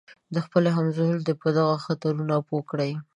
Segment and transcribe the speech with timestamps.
[0.45, 2.91] خپل همزولي دې په دغو خطرونو پوه کړي.